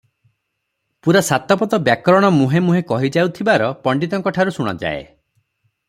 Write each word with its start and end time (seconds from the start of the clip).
ପୂରା 1.07 1.21
ସାତପାଦ 1.27 1.79
ବ୍ୟାକରଣ 1.89 2.31
ମୁହେଁ 2.39 2.63
ମୁହେଁ 2.69 2.83
କହିଯାଉଥିବାର 2.93 3.69
ପଣ୍ତିତଙ୍କ 3.87 4.35
ଠାରୁ 4.39 4.57
ଶୁଣାଯାଏ। 4.57 5.07